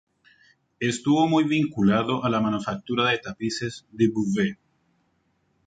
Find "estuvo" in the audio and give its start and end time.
0.79-1.27